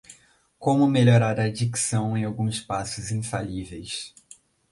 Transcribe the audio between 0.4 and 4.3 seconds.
Como melhorar a dicção em alguns passos infalíveis